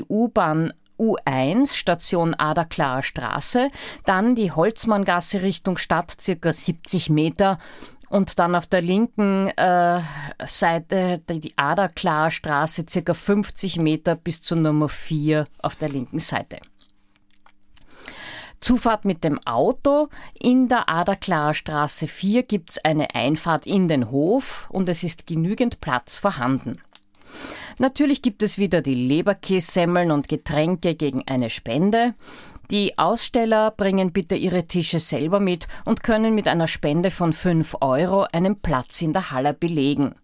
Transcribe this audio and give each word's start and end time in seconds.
die 0.00 0.04
U-Bahn 0.08 0.72
U1 0.98 1.74
Station 1.74 2.34
Aderklarer 2.34 3.02
Straße, 3.02 3.70
dann 4.04 4.34
die 4.34 4.52
Holzmanngasse 4.52 5.42
Richtung 5.42 5.78
Stadt 5.78 6.14
circa 6.20 6.52
70 6.52 7.10
Meter 7.10 7.58
und 8.08 8.38
dann 8.38 8.54
auf 8.54 8.66
der 8.66 8.82
linken 8.82 9.48
äh, 9.48 10.00
Seite 10.44 11.22
die 11.28 11.52
Aderklarer 11.56 12.30
Straße 12.30 12.84
circa 12.88 13.14
50 13.14 13.76
Meter 13.78 14.14
bis 14.14 14.42
zur 14.42 14.58
Nummer 14.58 14.88
4 14.88 15.46
auf 15.62 15.76
der 15.76 15.88
linken 15.88 16.18
Seite. 16.18 16.58
Zufahrt 18.60 19.06
mit 19.06 19.24
dem 19.24 19.38
Auto. 19.46 20.08
In 20.38 20.68
der 20.68 20.90
Aderklarer 20.90 21.54
Straße 21.54 22.08
4 22.08 22.42
gibt 22.42 22.70
es 22.70 22.84
eine 22.84 23.14
Einfahrt 23.14 23.66
in 23.66 23.88
den 23.88 24.10
Hof 24.10 24.66
und 24.70 24.88
es 24.90 25.02
ist 25.02 25.26
genügend 25.26 25.80
Platz 25.80 26.18
vorhanden. 26.18 26.78
Natürlich 27.78 28.22
gibt 28.22 28.42
es 28.42 28.58
wieder 28.58 28.82
die 28.82 28.94
Leberkässemmeln 28.94 30.10
und 30.10 30.28
Getränke 30.28 30.94
gegen 30.94 31.22
eine 31.26 31.50
Spende. 31.50 32.14
Die 32.70 32.98
Aussteller 32.98 33.72
bringen 33.72 34.12
bitte 34.12 34.36
ihre 34.36 34.64
Tische 34.64 35.00
selber 35.00 35.40
mit 35.40 35.66
und 35.84 36.02
können 36.02 36.34
mit 36.34 36.46
einer 36.46 36.68
Spende 36.68 37.10
von 37.10 37.32
5 37.32 37.78
Euro 37.80 38.26
einen 38.32 38.60
Platz 38.60 39.02
in 39.02 39.12
der 39.12 39.32
Halle 39.32 39.54
belegen. 39.54 40.14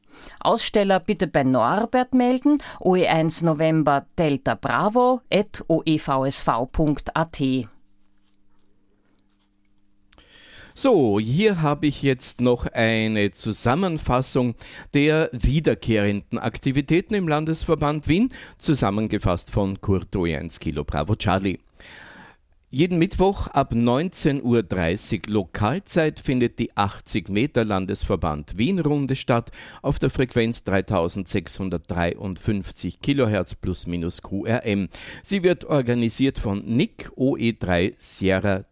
Aussteller 0.41 1.01
bitte 1.01 1.27
bei 1.27 1.43
Norbert 1.43 2.15
melden, 2.15 2.63
OE1 2.81 3.45
November 3.45 4.07
Delta 4.17 4.55
Bravo 4.55 5.21
at 5.31 5.65
oevsv.at. 5.69 7.43
So, 10.79 11.19
hier 11.19 11.63
habe 11.63 11.87
ich 11.87 12.03
jetzt 12.03 12.43
noch 12.43 12.67
eine 12.67 13.31
Zusammenfassung 13.31 14.57
der 14.93 15.31
wiederkehrenden 15.33 16.39
Aktivitäten 16.39 17.15
im 17.15 17.29
Landesverband 17.29 18.09
Wien, 18.09 18.29
zusammengefasst 18.59 19.51
von 19.51 19.81
Kurt 19.81 20.15
Oe1 20.15 20.61
Kilo 20.61 20.85
Bravo 20.85 21.15
Charlie. 21.15 21.61
Jeden 22.69 22.99
Mittwoch 22.99 23.47
ab 23.47 23.73
19.30 23.73 24.43
Uhr 24.43 24.65
Lokalzeit 25.33 26.21
findet 26.21 26.59
die 26.59 26.77
80 26.77 27.31
Meter 27.31 27.65
Landesverband 27.65 28.59
Wien 28.59 28.79
Runde 28.79 29.17
statt 29.17 29.53
auf 29.81 29.99
der 29.99 30.11
Frequenz 30.11 30.63
3653 30.65 33.01
kHz 33.01 33.55
plus 33.55 33.87
minus 33.87 34.21
QRM. 34.21 34.91
Sie 35.23 35.43
wird 35.43 35.65
organisiert 35.65 36.39
von 36.39 36.63
NIC 36.67 37.13
OE3 37.17 37.95
Sierra 37.97 38.65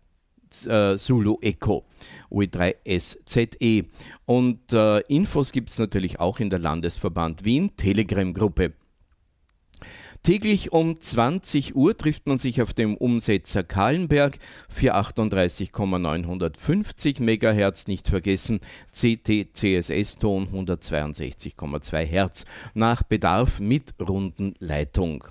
äh, 0.66 0.97
Zulu 0.97 1.38
Echo, 1.41 1.84
OE3SZE. 2.30 3.86
Und 4.27 4.72
äh, 4.72 5.00
Infos 5.08 5.52
gibt 5.52 5.70
es 5.70 5.78
natürlich 5.78 6.20
auch 6.20 6.41
in 6.41 6.50
der 6.50 6.58
Landesverband 6.58 7.44
Wien 7.44 7.70
Telegram-Gruppe. 7.77 8.72
Täglich 10.24 10.72
um 10.72 10.98
20 10.98 11.77
Uhr 11.77 11.96
trifft 11.98 12.27
man 12.27 12.38
sich 12.38 12.62
auf 12.62 12.72
dem 12.72 12.96
Umsetzer 12.96 13.62
Kahlenberg 13.62 14.38
für 14.70 14.94
38,950 14.94 17.20
MHz, 17.20 17.86
nicht 17.89 18.08
vergessen 18.08 18.61
CT 18.91 19.50
CSS-Ton 19.52 20.48
162,2 20.48 22.05
Hertz, 22.05 22.46
nach 22.72 23.02
Bedarf 23.02 23.61
mit 23.61 23.92
Rundenleitung. 24.00 25.24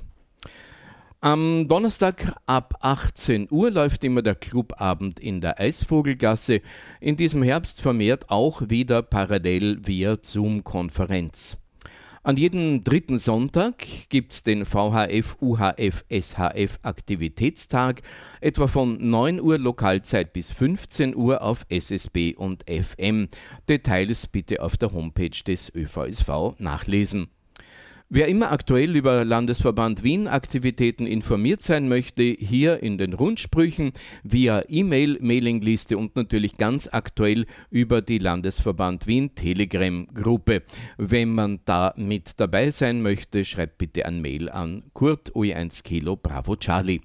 Am 1.23 1.69
Donnerstag 1.69 2.35
ab 2.47 2.73
18 2.81 3.47
Uhr 3.49 3.71
läuft 3.71 4.03
immer 4.03 4.21
der 4.21 4.35
Clubabend 4.35 5.21
in 5.21 5.39
der 5.39 5.57
Eisvogelgasse. 5.57 6.59
In 6.99 7.15
diesem 7.15 7.43
Herbst 7.43 7.79
vermehrt 7.79 8.29
auch 8.29 8.63
wieder 8.67 9.01
parallel 9.01 9.79
via 9.87 10.17
Zoom-Konferenz. 10.21 11.55
An 12.23 12.35
jedem 12.35 12.83
dritten 12.83 13.17
Sonntag 13.17 13.85
gibt 14.09 14.33
es 14.33 14.43
den 14.43 14.65
VHF 14.65 15.37
UHF 15.39 16.03
SHF 16.11 16.79
Aktivitätstag, 16.81 18.01
etwa 18.41 18.67
von 18.67 18.97
9 18.99 19.39
Uhr 19.39 19.57
Lokalzeit 19.57 20.33
bis 20.33 20.51
15 20.51 21.15
Uhr 21.15 21.41
auf 21.41 21.65
SSB 21.69 22.35
und 22.35 22.65
FM. 22.69 23.29
Details 23.69 24.27
bitte 24.27 24.61
auf 24.61 24.75
der 24.75 24.91
Homepage 24.91 25.41
des 25.47 25.73
ÖVSV 25.73 26.59
nachlesen. 26.59 27.29
Wer 28.09 28.27
immer 28.27 28.51
aktuell 28.51 28.95
über 28.95 29.25
Landesverband 29.25 30.03
Wien 30.03 30.27
Aktivitäten 30.27 31.07
informiert 31.07 31.61
sein 31.61 31.87
möchte, 31.87 32.23
hier 32.23 32.83
in 32.83 32.97
den 32.97 33.13
Rundsprüchen 33.13 33.91
via 34.23 34.63
E-Mail, 34.67 35.17
Mailingliste 35.21 35.97
und 35.97 36.15
natürlich 36.15 36.57
ganz 36.57 36.89
aktuell 36.91 37.45
über 37.71 38.01
die 38.01 38.19
Landesverband 38.19 39.07
Wien 39.07 39.33
Telegram 39.35 40.05
Gruppe. 40.13 40.63
Wenn 40.97 41.33
man 41.33 41.61
da 41.65 41.93
mit 41.95 42.39
dabei 42.39 42.71
sein 42.71 43.01
möchte, 43.01 43.45
schreibt 43.45 43.77
bitte 43.79 44.05
ein 44.05 44.21
Mail 44.21 44.49
an 44.49 44.83
Kurt 44.93 45.31
OE1 45.31 45.83
Kilo 45.83 46.15
Bravo 46.15 46.55
Charlie. 46.55 47.01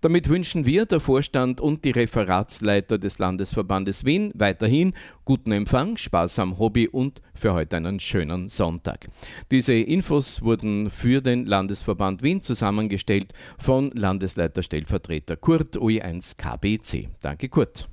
Damit 0.00 0.28
wünschen 0.28 0.66
wir, 0.66 0.86
der 0.86 1.00
Vorstand 1.00 1.60
und 1.60 1.84
die 1.84 1.90
Referatsleiter 1.90 2.98
des 2.98 3.18
Landesverbandes 3.18 4.04
Wien, 4.04 4.32
weiterhin 4.34 4.92
guten 5.24 5.52
Empfang, 5.52 5.96
Spaß 5.96 6.38
am 6.40 6.58
Hobby 6.58 6.88
und 6.88 7.22
für 7.34 7.54
heute 7.54 7.76
einen 7.76 8.00
schönen 8.00 8.48
Sonntag. 8.48 9.06
Diese 9.50 9.74
Infos 9.74 10.42
wurden 10.42 10.90
für 10.90 11.22
den 11.22 11.46
Landesverband 11.46 12.22
Wien 12.22 12.40
zusammengestellt 12.40 13.32
von 13.58 13.90
Landesleiter 13.92 14.62
Stellvertreter 14.62 15.36
Kurt 15.36 15.76
OE1 15.76 16.36
KBC. 16.36 17.08
Danke, 17.20 17.48
Kurt. 17.48 17.88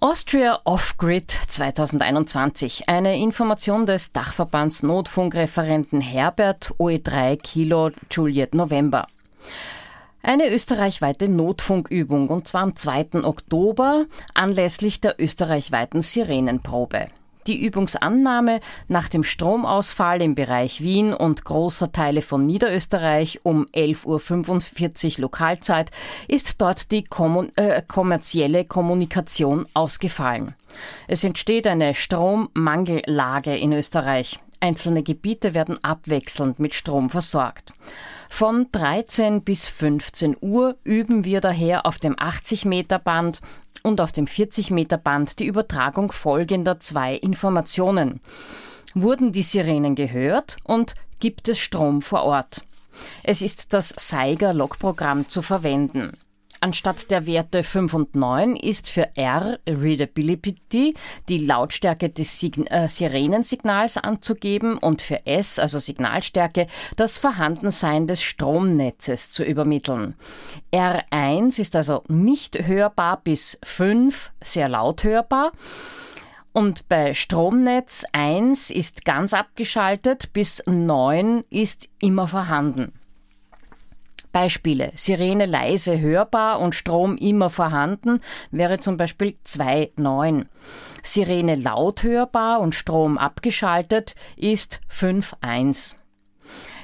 Austria 0.00 0.60
Off-Grid 0.62 1.28
2021. 1.48 2.88
Eine 2.88 3.18
Information 3.18 3.84
des 3.84 4.12
Dachverbands 4.12 4.84
Notfunkreferenten 4.84 6.00
Herbert 6.00 6.72
OE3 6.78 7.36
Kilo 7.36 7.90
Juliet 8.08 8.54
November. 8.54 9.08
Eine 10.22 10.50
österreichweite 10.50 11.28
Notfunkübung 11.28 12.28
und 12.28 12.48
zwar 12.48 12.62
am 12.62 12.76
2. 12.76 13.24
Oktober 13.24 14.06
anlässlich 14.34 15.00
der 15.00 15.20
österreichweiten 15.20 16.02
Sirenenprobe. 16.02 17.08
Die 17.46 17.64
Übungsannahme 17.64 18.60
nach 18.88 19.08
dem 19.08 19.24
Stromausfall 19.24 20.20
im 20.20 20.34
Bereich 20.34 20.82
Wien 20.82 21.14
und 21.14 21.44
großer 21.44 21.92
Teile 21.92 22.20
von 22.20 22.44
Niederösterreich 22.44 23.40
um 23.42 23.64
11.45 23.74 25.14
Uhr 25.14 25.22
Lokalzeit 25.22 25.90
ist 26.26 26.60
dort 26.60 26.90
die 26.90 27.04
kommun 27.04 27.50
äh, 27.56 27.80
kommerzielle 27.80 28.66
Kommunikation 28.66 29.66
ausgefallen. 29.72 30.54
Es 31.06 31.24
entsteht 31.24 31.66
eine 31.66 31.94
Strommangellage 31.94 33.56
in 33.56 33.72
Österreich. 33.72 34.40
Einzelne 34.60 35.02
Gebiete 35.02 35.54
werden 35.54 35.82
abwechselnd 35.82 36.58
mit 36.58 36.74
Strom 36.74 37.08
versorgt. 37.08 37.72
Von 38.28 38.70
13 38.70 39.42
bis 39.42 39.66
15 39.66 40.36
Uhr 40.40 40.76
üben 40.84 41.24
wir 41.24 41.40
daher 41.40 41.86
auf 41.86 41.98
dem 41.98 42.14
80 42.18 42.64
Meter 42.66 42.98
Band 42.98 43.40
und 43.82 44.00
auf 44.00 44.12
dem 44.12 44.26
40 44.26 44.70
Meter 44.70 44.98
Band 44.98 45.38
die 45.38 45.46
Übertragung 45.46 46.12
folgender 46.12 46.78
zwei 46.78 47.14
Informationen. 47.14 48.20
Wurden 48.94 49.32
die 49.32 49.42
Sirenen 49.42 49.94
gehört 49.94 50.56
und 50.64 50.94
gibt 51.20 51.48
es 51.48 51.58
Strom 51.58 52.02
vor 52.02 52.22
Ort? 52.22 52.62
Es 53.22 53.42
ist 53.42 53.72
das 53.74 53.94
Seiger-Logprogramm 53.96 55.28
zu 55.28 55.42
verwenden. 55.42 56.12
Anstatt 56.60 57.10
der 57.12 57.26
Werte 57.26 57.62
5 57.62 57.94
und 57.94 58.16
9 58.16 58.56
ist 58.56 58.90
für 58.90 59.16
R 59.16 59.60
Readability 59.68 60.94
die 61.28 61.38
Lautstärke 61.38 62.10
des 62.10 62.40
Sign 62.40 62.66
äh, 62.66 62.88
Sirenensignals 62.88 63.96
anzugeben 63.96 64.76
und 64.76 65.00
für 65.02 65.24
S, 65.24 65.60
also 65.60 65.78
Signalstärke, 65.78 66.66
das 66.96 67.16
Vorhandensein 67.16 68.08
des 68.08 68.22
Stromnetzes 68.22 69.30
zu 69.30 69.44
übermitteln. 69.44 70.16
R1 70.72 71.60
ist 71.60 71.76
also 71.76 72.02
nicht 72.08 72.66
hörbar 72.66 73.20
bis 73.22 73.58
5 73.62 74.32
sehr 74.40 74.68
laut 74.68 75.04
hörbar. 75.04 75.52
Und 76.52 76.88
bei 76.88 77.14
Stromnetz 77.14 78.04
1 78.12 78.70
ist 78.70 79.04
ganz 79.04 79.32
abgeschaltet, 79.32 80.32
bis 80.32 80.60
9 80.66 81.44
ist 81.50 81.88
immer 82.00 82.26
vorhanden. 82.26 82.97
Beispiele. 84.32 84.92
Sirene 84.94 85.46
leise 85.46 86.00
hörbar 86.00 86.60
und 86.60 86.74
Strom 86.74 87.16
immer 87.16 87.50
vorhanden 87.50 88.20
wäre 88.50 88.78
zum 88.78 88.96
Beispiel 88.96 89.36
2.9. 89.46 90.46
Sirene 91.02 91.54
laut 91.54 92.02
hörbar 92.02 92.60
und 92.60 92.74
Strom 92.74 93.18
abgeschaltet 93.18 94.14
ist 94.36 94.80
5.1. 94.92 95.96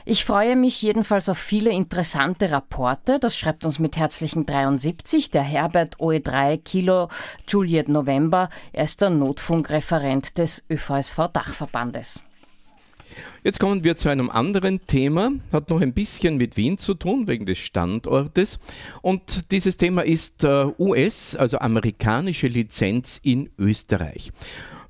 Ich 0.06 0.26
freue 0.26 0.55
mich 0.55 0.82
jedenfalls 0.82 1.31
auf 1.31 1.38
viele 1.38 1.70
interessante 1.70 2.50
Rapporte. 2.50 3.19
Das 3.19 3.38
schreibt 3.38 3.64
uns 3.64 3.79
mit 3.79 3.96
herzlichen 3.96 4.44
73 4.44 5.31
der 5.31 5.43
Herbert 5.43 5.96
OE3 5.96 6.58
Kilo 6.58 7.08
Juliet 7.49 7.88
November. 7.88 8.50
Er 8.73 8.85
ist 8.85 9.00
der 9.00 9.08
Notfunkreferent 9.08 10.37
des 10.37 10.62
ÖVSV 10.70 11.29
Dachverbandes. 11.32 12.20
Jetzt 13.43 13.61
kommen 13.61 13.85
wir 13.85 13.97
zu 13.97 14.09
einem 14.09 14.31
anderen 14.31 14.87
Thema, 14.87 15.33
hat 15.53 15.71
noch 15.71 15.81
ein 15.81 15.93
bisschen 15.93 16.37
mit 16.37 16.57
Wien 16.57 16.79
zu 16.79 16.95
tun, 16.95 17.27
wegen 17.27 17.47
des 17.47 17.59
Standortes. 17.59 18.59
Und 19.03 19.51
dieses 19.51 19.77
Thema 19.77 20.03
ist 20.03 20.45
äh, 20.45 20.67
US, 20.79 21.37
also 21.37 21.59
amerikanische 21.59 22.49
Lizenz 22.49 23.21
in 23.23 23.51
Österreich. 23.59 24.33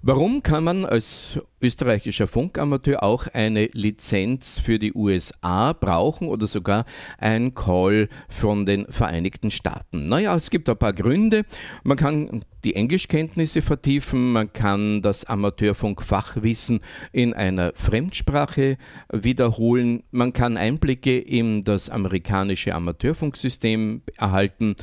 Warum 0.07 0.43
kann 0.43 0.65
man 0.65 0.85
als 0.85 1.41
österreichischer 1.63 2.27
Funkamateur 2.27 3.03
auch 3.03 3.27
eine 3.29 3.71
Lizenz 3.73 4.59
für 4.59 4.79
die 4.79 4.93
USA 4.93 5.73
brauchen 5.73 6.29
oder 6.29 6.47
sogar 6.47 6.85
ein 7.17 7.55
Call 7.55 8.11
von 8.29 8.67
den 8.67 8.85
Vereinigten 8.91 9.51
Staaten? 9.51 10.11
Naja, 10.11 10.37
es 10.37 10.51
gibt 10.51 10.69
ein 10.69 10.77
paar 10.77 10.93
Gründe. 10.93 11.45
Man 11.85 11.97
kann 11.97 12.45
die 12.65 12.75
Englischkenntnisse 12.77 13.63
vertiefen, 13.63 14.33
man 14.33 14.53
kann 14.53 15.01
das 15.01 15.25
Amateurfunkfachwissen 15.25 16.81
in 17.13 17.33
einer 17.33 17.73
Fremdsprache 17.75 18.77
wiederholen, 19.11 20.03
man 20.11 20.35
kann 20.35 20.59
Einblicke 20.59 21.19
in 21.19 21.63
das 21.63 21.89
amerikanische 21.89 22.75
Amateurfunksystem 22.75 24.03
erhalten 24.19 24.77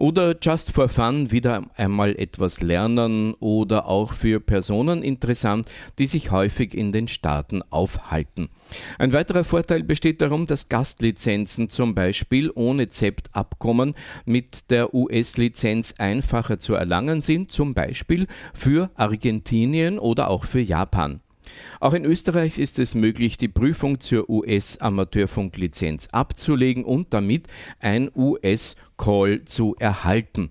oder 0.00 0.34
just 0.40 0.72
for 0.72 0.88
fun 0.88 1.30
wieder 1.30 1.62
einmal 1.76 2.16
etwas 2.18 2.62
lernen 2.62 3.34
oder 3.34 3.86
auch 3.86 4.14
für 4.14 4.40
Personen 4.40 5.02
interessant, 5.02 5.68
die 5.98 6.06
sich 6.06 6.30
häufig 6.30 6.74
in 6.74 6.90
den 6.90 7.06
Staaten 7.06 7.60
aufhalten. 7.68 8.48
Ein 8.98 9.12
weiterer 9.12 9.44
Vorteil 9.44 9.82
besteht 9.82 10.22
darum, 10.22 10.46
dass 10.46 10.70
Gastlizenzen 10.70 11.68
zum 11.68 11.94
Beispiel 11.94 12.50
ohne 12.54 12.88
ZEPT-Abkommen 12.88 13.94
mit 14.24 14.70
der 14.70 14.94
US-Lizenz 14.94 15.94
einfacher 15.98 16.58
zu 16.58 16.74
erlangen 16.74 17.20
sind, 17.20 17.52
zum 17.52 17.74
Beispiel 17.74 18.26
für 18.54 18.90
Argentinien 18.94 19.98
oder 19.98 20.30
auch 20.30 20.44
für 20.44 20.60
Japan. 20.60 21.20
Auch 21.80 21.94
in 21.94 22.04
Österreich 22.04 22.58
ist 22.58 22.78
es 22.78 22.94
möglich, 22.94 23.36
die 23.36 23.48
Prüfung 23.48 24.00
zur 24.00 24.28
US-Amateurfunklizenz 24.28 26.08
abzulegen 26.12 26.84
und 26.84 27.14
damit 27.14 27.48
ein 27.80 28.10
US-Call 28.14 29.44
zu 29.44 29.76
erhalten. 29.78 30.50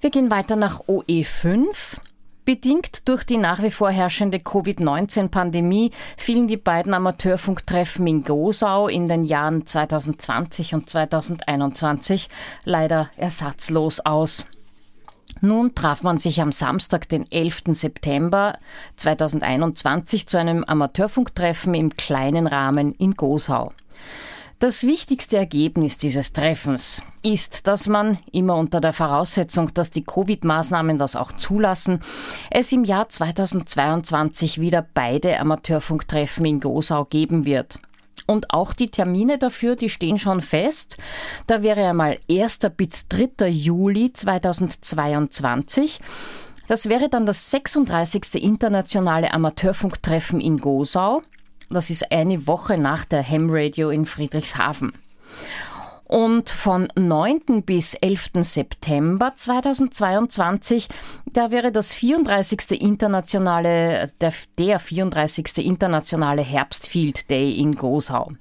Wir 0.00 0.10
gehen 0.10 0.30
weiter 0.30 0.56
nach 0.56 0.80
OE5. 0.88 1.98
Bedingt 2.44 3.08
durch 3.08 3.22
die 3.22 3.38
nach 3.38 3.62
wie 3.62 3.70
vor 3.70 3.92
herrschende 3.92 4.40
Covid-19-Pandemie 4.40 5.92
fielen 6.16 6.48
die 6.48 6.56
beiden 6.56 6.92
Amateurfunktreffen 6.92 8.04
in 8.08 8.24
Gosau 8.24 8.88
in 8.88 9.06
den 9.06 9.22
Jahren 9.22 9.64
2020 9.64 10.74
und 10.74 10.90
2021 10.90 12.28
leider 12.64 13.08
ersatzlos 13.16 14.00
aus. 14.00 14.44
Nun 15.44 15.74
traf 15.74 16.04
man 16.04 16.18
sich 16.18 16.40
am 16.40 16.52
Samstag, 16.52 17.08
den 17.08 17.30
11. 17.30 17.62
September 17.72 18.56
2021 18.94 20.28
zu 20.28 20.38
einem 20.38 20.62
Amateurfunktreffen 20.62 21.74
im 21.74 21.96
kleinen 21.96 22.46
Rahmen 22.46 22.92
in 22.92 23.14
Gosau. 23.14 23.72
Das 24.60 24.84
wichtigste 24.84 25.38
Ergebnis 25.38 25.98
dieses 25.98 26.32
Treffens 26.32 27.02
ist, 27.24 27.66
dass 27.66 27.88
man, 27.88 28.18
immer 28.30 28.54
unter 28.54 28.80
der 28.80 28.92
Voraussetzung, 28.92 29.74
dass 29.74 29.90
die 29.90 30.04
Covid-Maßnahmen 30.04 30.96
das 30.96 31.16
auch 31.16 31.32
zulassen, 31.32 31.98
es 32.48 32.70
im 32.70 32.84
Jahr 32.84 33.08
2022 33.08 34.60
wieder 34.60 34.86
beide 34.94 35.40
Amateurfunktreffen 35.40 36.44
in 36.44 36.60
Gosau 36.60 37.04
geben 37.04 37.44
wird. 37.44 37.80
Und 38.26 38.52
auch 38.52 38.72
die 38.72 38.90
Termine 38.90 39.38
dafür, 39.38 39.76
die 39.76 39.88
stehen 39.88 40.18
schon 40.18 40.40
fest. 40.40 40.96
Da 41.46 41.62
wäre 41.62 41.88
einmal 41.88 42.18
1. 42.30 42.60
bis 42.76 43.08
3. 43.08 43.48
Juli 43.48 44.12
2022. 44.12 46.00
Das 46.68 46.88
wäre 46.88 47.08
dann 47.08 47.26
das 47.26 47.50
36. 47.50 48.42
internationale 48.42 49.34
Amateurfunktreffen 49.34 50.40
in 50.40 50.58
Gosau. 50.58 51.22
Das 51.68 51.90
ist 51.90 52.12
eine 52.12 52.46
Woche 52.46 52.78
nach 52.78 53.04
der 53.04 53.28
Ham 53.28 53.48
Radio 53.50 53.90
in 53.90 54.06
Friedrichshafen. 54.06 54.92
Und 56.12 56.50
von 56.50 56.88
9. 56.94 57.62
bis 57.64 57.94
11. 57.94 58.32
September 58.42 59.32
2022, 59.34 60.88
da 61.32 61.50
wäre 61.50 61.72
das 61.72 61.94
34. 61.94 62.82
internationale, 62.82 64.12
der, 64.20 64.34
der 64.58 64.78
34. 64.78 65.64
internationale 65.64 66.42
Herbstfield 66.42 67.30
Day 67.30 67.54
in 67.54 67.76
Gosau. 67.76 68.32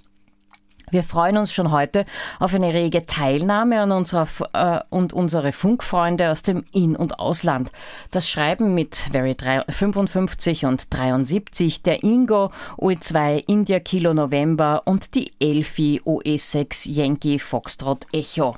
Wir 0.91 1.03
freuen 1.03 1.37
uns 1.37 1.53
schon 1.53 1.71
heute 1.71 2.05
auf 2.39 2.53
eine 2.53 2.73
rege 2.73 3.05
Teilnahme 3.05 3.79
an 3.79 3.93
unserer 3.93 4.27
äh, 4.53 4.81
und 4.89 5.13
unsere 5.13 5.53
Funkfreunde 5.53 6.29
aus 6.29 6.43
dem 6.43 6.65
In- 6.73 6.97
und 6.97 7.17
Ausland. 7.17 7.71
Das 8.11 8.29
Schreiben 8.29 8.75
mit 8.75 8.95
Very 8.95 9.35
55 9.69 10.65
und 10.65 10.93
73, 10.93 11.81
der 11.81 12.03
Ingo 12.03 12.51
OE2 12.77 13.43
India 13.47 13.79
Kilo 13.79 14.13
November 14.13 14.81
und 14.83 15.15
die 15.15 15.31
Elfi 15.39 16.01
OE6 16.03 16.89
Yankee 16.91 17.39
Foxtrot 17.39 18.05
Echo. 18.11 18.57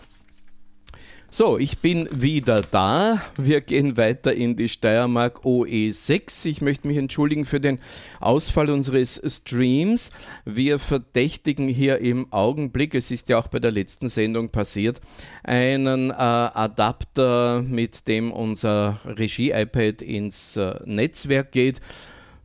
So, 1.36 1.58
ich 1.58 1.80
bin 1.80 2.08
wieder 2.12 2.62
da. 2.62 3.20
Wir 3.38 3.62
gehen 3.62 3.98
weiter 3.98 4.36
in 4.36 4.56
die 4.56 4.70
Steiermark 4.70 5.40
OE6. 5.40 6.46
Ich 6.46 6.62
möchte 6.62 6.88
mich 6.88 6.98
entschuldigen 6.98 7.48
für 7.48 7.60
den 7.60 7.80
Ausfall 8.20 8.70
unseres 8.70 9.20
Streams. 9.26 10.12
Wir 10.46 10.78
verdächtigen 10.78 11.68
hier 11.68 11.98
im 11.98 12.32
Augenblick, 12.32 12.94
es 12.94 13.10
ist 13.10 13.30
ja 13.30 13.40
auch 13.40 13.48
bei 13.48 13.58
der 13.58 13.72
letzten 13.72 14.10
Sendung 14.10 14.50
passiert, 14.50 15.02
einen 15.44 16.12
äh, 16.12 16.14
Adapter, 16.14 17.64
mit 17.64 18.08
dem 18.08 18.32
unser 18.32 19.00
Regie-iPad 19.04 20.04
ins 20.04 20.56
äh, 20.56 20.76
Netzwerk 20.86 21.52
geht. 21.52 21.80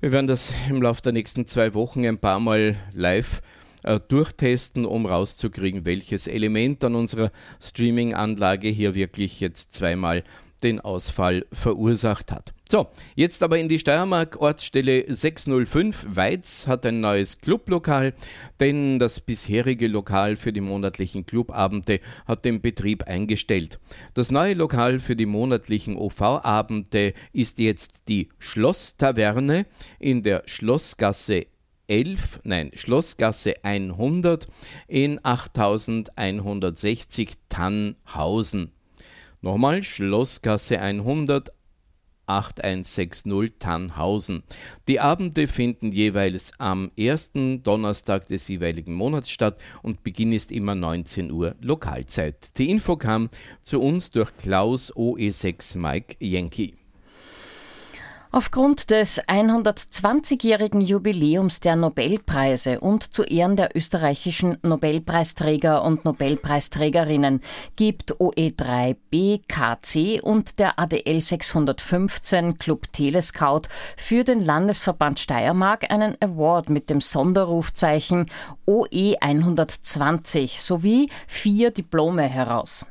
Wir 0.00 0.12
werden 0.12 0.28
das 0.28 0.50
im 0.70 0.80
Laufe 0.80 1.02
der 1.02 1.12
nächsten 1.12 1.44
zwei 1.44 1.74
Wochen 1.74 2.06
ein 2.06 2.16
paar 2.16 2.40
Mal 2.40 2.74
live 2.94 3.42
äh, 3.42 3.67
durchtesten, 3.96 4.84
um 4.84 5.06
rauszukriegen, 5.06 5.86
welches 5.86 6.26
Element 6.26 6.84
an 6.84 6.94
unserer 6.94 7.30
Streaming-Anlage 7.60 8.68
hier 8.68 8.94
wirklich 8.94 9.40
jetzt 9.40 9.74
zweimal 9.74 10.22
den 10.62 10.80
Ausfall 10.80 11.46
verursacht 11.52 12.32
hat. 12.32 12.52
So, 12.70 12.88
jetzt 13.14 13.42
aber 13.42 13.58
in 13.58 13.68
die 13.68 13.78
Steiermark, 13.78 14.40
Ortsstelle 14.40 15.04
605. 15.08 16.06
Weiz 16.10 16.66
hat 16.66 16.84
ein 16.84 17.00
neues 17.00 17.40
Clublokal, 17.40 18.12
denn 18.60 18.98
das 18.98 19.20
bisherige 19.20 19.86
Lokal 19.86 20.36
für 20.36 20.52
die 20.52 20.60
monatlichen 20.60 21.24
Clubabende 21.24 22.00
hat 22.26 22.44
den 22.44 22.60
Betrieb 22.60 23.04
eingestellt. 23.04 23.78
Das 24.12 24.30
neue 24.30 24.52
Lokal 24.54 24.98
für 24.98 25.16
die 25.16 25.26
monatlichen 25.26 25.96
OV-Abende 25.96 27.14
ist 27.32 27.58
jetzt 27.58 28.08
die 28.08 28.28
Schlosstaverne 28.38 29.64
in 29.98 30.22
der 30.22 30.42
Schlossgasse 30.44 31.46
11, 31.88 32.40
nein, 32.44 32.70
Schlossgasse 32.74 33.64
100 33.64 34.46
in 34.86 35.18
8160 35.22 37.32
Tannhausen. 37.48 38.72
Nochmal 39.40 39.82
Schlossgasse 39.82 40.80
100 40.80 41.50
8160 42.28 43.54
Tannhausen. 43.58 44.42
Die 44.86 45.00
Abende 45.00 45.48
finden 45.48 45.92
jeweils 45.92 46.52
am 46.58 46.90
ersten 46.96 47.62
Donnerstag 47.62 48.26
des 48.26 48.48
jeweiligen 48.48 48.94
Monats 48.94 49.30
statt 49.30 49.60
und 49.82 50.04
Beginn 50.04 50.32
ist 50.32 50.52
immer 50.52 50.74
19 50.74 51.32
Uhr 51.32 51.56
Lokalzeit. 51.60 52.56
Die 52.58 52.70
Info 52.70 52.96
kam 52.96 53.28
zu 53.62 53.80
uns 53.80 54.10
durch 54.10 54.36
Klaus 54.36 54.94
OE6 54.94 55.78
Mike 55.78 56.16
Yankee. 56.20 56.74
Aufgrund 58.30 58.90
des 58.90 59.22
120-jährigen 59.22 60.82
Jubiläums 60.82 61.60
der 61.60 61.76
Nobelpreise 61.76 62.78
und 62.78 63.14
zu 63.14 63.22
Ehren 63.22 63.56
der 63.56 63.74
österreichischen 63.74 64.58
Nobelpreisträger 64.62 65.82
und 65.82 66.04
Nobelpreisträgerinnen 66.04 67.40
gibt 67.76 68.16
OE3 68.16 68.96
BKC 69.10 70.22
und 70.22 70.58
der 70.58 70.78
ADL 70.78 71.22
615 71.22 72.58
Club 72.58 72.92
Telescout 72.92 73.62
für 73.96 74.24
den 74.24 74.44
Landesverband 74.44 75.18
Steiermark 75.18 75.90
einen 75.90 76.14
Award 76.20 76.68
mit 76.68 76.90
dem 76.90 77.00
Sonderrufzeichen 77.00 78.30
OE 78.66 79.16
120 79.18 80.60
sowie 80.60 81.08
vier 81.26 81.70
Diplome 81.70 82.24
heraus. 82.24 82.84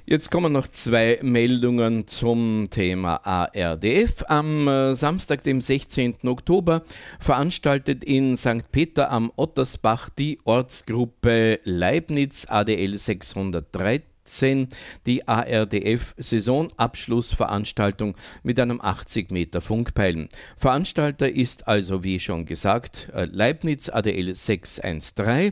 Jetzt 0.10 0.32
kommen 0.32 0.54
noch 0.54 0.70
zwei 0.70 1.20
Meldungen 1.22 2.08
zum 2.08 2.70
Thema 2.70 3.18
ARDF. 3.26 4.24
Am 4.30 4.66
äh, 4.66 4.96
Samstag, 4.96 5.44
dem 5.44 5.60
16. 5.60 6.20
Oktober, 6.24 6.84
veranstaltet 7.20 8.06
in 8.06 8.38
St. 8.38 8.72
Peter 8.72 9.12
am 9.12 9.34
Ottersbach 9.36 10.10
die 10.10 10.40
Ortsgruppe 10.46 11.60
Leibniz 11.66 12.46
ADL 12.48 12.98
613 12.98 14.70
die 15.06 15.28
ARDF-Saisonabschlussveranstaltung 15.28 18.16
mit 18.44 18.62
einem 18.62 18.80
80 18.80 19.32
Meter 19.32 19.60
Funkpeilen. 19.60 20.30
Veranstalter 20.56 21.30
ist 21.30 21.68
also, 21.68 22.06
wie 22.06 22.22
schon 22.22 22.46
gesagt, 22.46 23.10
äh, 23.14 23.26
Leibniz 23.26 23.90
ADL 23.90 24.34
613. 24.34 25.52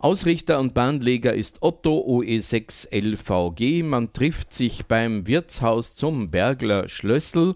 Ausrichter 0.00 0.58
und 0.58 0.72
Bahnleger 0.72 1.34
ist 1.34 1.58
Otto 1.60 1.98
OE6 1.98 2.88
LVG. 2.90 3.82
Man 3.82 4.14
trifft 4.14 4.54
sich 4.54 4.86
beim 4.86 5.26
Wirtshaus 5.26 5.94
zum 5.94 6.30
Bergler 6.30 6.88
Schlössel 6.88 7.54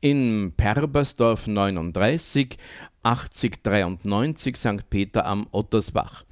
in 0.00 0.52
Perbersdorf 0.56 1.46
39 1.46 2.56
8093 3.04 4.56
St. 4.56 4.90
Peter 4.90 5.24
am 5.24 5.46
Ottersbach. 5.52 6.24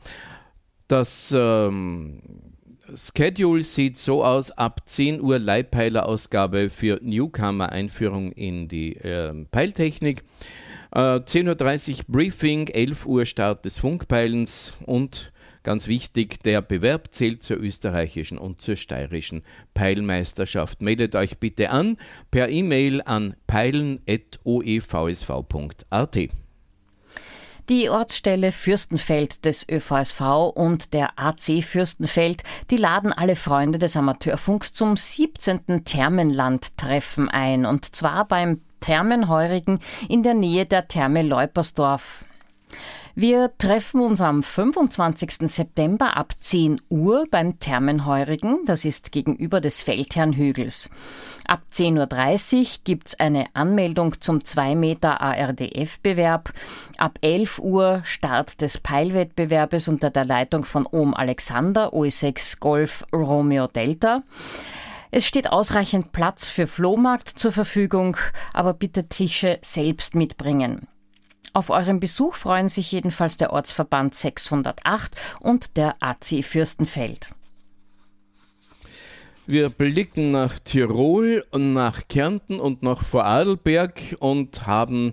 Das 0.88 1.32
ähm, 1.32 2.20
Schedule 2.96 3.62
sieht 3.62 3.96
so 3.96 4.24
aus: 4.24 4.50
ab 4.50 4.80
10 4.84 5.20
Uhr 5.20 5.38
Leihpeilerausgabe 5.38 6.70
für 6.70 6.98
Newcomer 7.02 7.70
Einführung 7.70 8.32
in 8.32 8.66
die 8.66 8.96
äh, 8.96 9.32
Peiltechnik. 9.52 10.24
Äh, 10.90 11.20
10.30 11.20 11.98
Uhr 11.98 12.04
Briefing, 12.08 12.66
11 12.66 13.06
Uhr 13.06 13.26
Start 13.26 13.64
des 13.64 13.78
Funkpeilens 13.78 14.72
und 14.86 15.32
Ganz 15.62 15.86
wichtig, 15.86 16.42
der 16.42 16.60
Bewerb 16.60 17.12
zählt 17.12 17.42
zur 17.42 17.56
österreichischen 17.58 18.38
und 18.38 18.60
zur 18.60 18.76
steirischen 18.76 19.44
Peilmeisterschaft. 19.74 20.82
Meldet 20.82 21.14
euch 21.14 21.38
bitte 21.38 21.70
an 21.70 21.96
per 22.32 22.48
E-Mail 22.48 23.00
an 23.02 23.36
peilen.oevsv.at. 23.46 26.18
Die 27.68 27.88
Ortsstelle 27.88 28.50
Fürstenfeld 28.50 29.44
des 29.44 29.68
ÖVSV 29.68 30.50
und 30.52 30.94
der 30.94 31.16
AC 31.16 31.62
Fürstenfeld, 31.62 32.42
die 32.72 32.76
laden 32.76 33.12
alle 33.12 33.36
Freunde 33.36 33.78
des 33.78 33.96
Amateurfunks 33.96 34.72
zum 34.72 34.96
17. 34.96 35.84
Thermenlandtreffen 35.84 37.28
ein, 37.28 37.64
und 37.64 37.94
zwar 37.94 38.26
beim 38.26 38.62
Thermenheurigen 38.80 39.78
in 40.08 40.24
der 40.24 40.34
Nähe 40.34 40.66
der 40.66 40.88
Therme 40.88 41.22
Leupersdorf. 41.22 42.24
Wir 43.14 43.50
treffen 43.58 44.00
uns 44.00 44.22
am 44.22 44.42
25. 44.42 45.46
September 45.50 46.16
ab 46.16 46.32
10 46.34 46.80
Uhr 46.88 47.26
beim 47.30 47.58
Thermenheurigen, 47.58 48.64
das 48.64 48.86
ist 48.86 49.12
gegenüber 49.12 49.60
des 49.60 49.82
Feldherrnhügels. 49.82 50.88
Ab 51.46 51.60
10.30 51.70 52.56
Uhr 52.56 52.66
gibt's 52.84 53.20
eine 53.20 53.44
Anmeldung 53.52 54.18
zum 54.22 54.42
2 54.42 54.74
Meter 54.76 55.20
ARDF-Bewerb. 55.20 56.54
Ab 56.96 57.18
11 57.20 57.58
Uhr 57.58 58.00
Start 58.04 58.62
des 58.62 58.78
Peilwettbewerbes 58.78 59.88
unter 59.88 60.08
der 60.08 60.24
Leitung 60.24 60.64
von 60.64 60.86
Ohm 60.90 61.12
Alexander, 61.12 61.92
OE6 61.92 62.60
Golf 62.60 63.04
Romeo 63.12 63.66
Delta. 63.66 64.22
Es 65.10 65.26
steht 65.26 65.52
ausreichend 65.52 66.12
Platz 66.12 66.48
für 66.48 66.66
Flohmarkt 66.66 67.28
zur 67.28 67.52
Verfügung, 67.52 68.16
aber 68.54 68.72
bitte 68.72 69.10
Tische 69.10 69.58
selbst 69.60 70.14
mitbringen. 70.14 70.88
Auf 71.54 71.68
euren 71.68 72.00
Besuch 72.00 72.36
freuen 72.36 72.68
sich 72.68 72.92
jedenfalls 72.92 73.36
der 73.36 73.52
Ortsverband 73.52 74.14
608 74.14 75.12
und 75.40 75.76
der 75.76 75.96
AC 76.00 76.42
Fürstenfeld. 76.42 77.32
Wir 79.46 79.68
blicken 79.68 80.30
nach 80.30 80.58
Tirol, 80.58 81.44
nach 81.52 82.08
Kärnten 82.08 82.58
und 82.58 82.82
nach 82.82 83.02
Vorarlberg 83.02 84.16
und 84.20 84.66
haben 84.66 85.12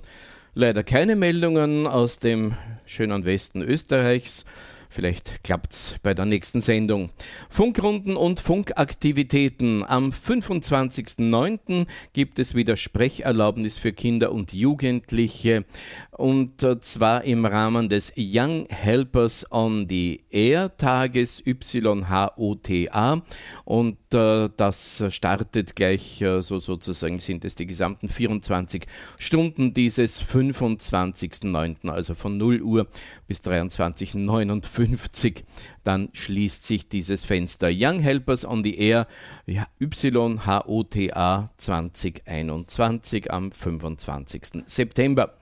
leider 0.54 0.84
keine 0.84 1.18
Meldungen 1.18 1.88
aus 1.88 2.20
dem 2.20 2.56
schönen 2.86 3.26
Westen 3.26 3.62
Österreichs. 3.62 4.46
Vielleicht 4.92 5.44
klappt's 5.44 5.96
bei 6.02 6.16
der 6.16 6.26
nächsten 6.26 6.62
Sendung. 6.62 7.12
Funkrunden 7.48 8.18
und 8.18 8.40
Funkaktivitäten. 8.40 9.86
Am 9.88 10.10
25.09. 10.10 11.86
gibt 12.12 12.40
es 12.40 12.56
wieder 12.56 12.76
Sprecherlaubnis 12.76 13.78
für 13.78 13.94
Kinder 13.94 14.32
und 14.32 14.52
Jugendliche 14.52 15.66
und 16.20 16.66
zwar 16.82 17.24
im 17.24 17.46
Rahmen 17.46 17.88
des 17.88 18.12
Young 18.18 18.66
Helpers 18.70 19.50
on 19.52 19.88
the 19.88 20.26
Air 20.30 20.76
Tages 20.76 21.42
YHOTA 21.46 23.22
und 23.64 23.98
äh, 24.09 24.09
das 24.10 25.04
startet 25.10 25.76
gleich 25.76 26.22
äh, 26.22 26.42
so 26.42 26.60
sozusagen 26.60 27.20
sind 27.20 27.46
es 27.46 27.56
die 27.56 27.68
gesamten 27.68 28.10
24 28.10 28.86
Stunden 29.18 29.74
dieses 29.74 30.24
25.09., 30.24 31.90
also 31.90 32.16
von 32.16 32.38
0 32.38 32.62
Uhr 32.62 32.88
bis 33.28 33.42
23.59 33.42 35.44
dann 35.84 36.10
schließt 36.14 36.64
sich 36.64 36.88
dieses 36.88 37.24
Fenster. 37.24 37.70
Young 37.72 38.00
Helpers 38.00 38.46
on 38.46 38.64
the 38.64 38.78
Air, 38.78 39.08
ja, 39.46 39.68
YHOTA 39.80 41.50
2021 41.58 43.32
am 43.32 43.52
25. 43.52 44.64
September. 44.66 45.36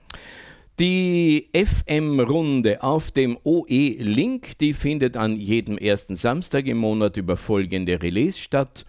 Die 0.78 1.50
FM-Runde 1.52 2.84
auf 2.84 3.10
dem 3.10 3.36
OE-Link, 3.42 4.58
die 4.58 4.72
findet 4.72 5.16
an 5.16 5.34
jedem 5.34 5.76
ersten 5.76 6.14
Samstag 6.14 6.66
im 6.66 6.76
Monat 6.76 7.16
über 7.16 7.36
folgende 7.36 8.00
Relais 8.00 8.38
statt. 8.38 8.84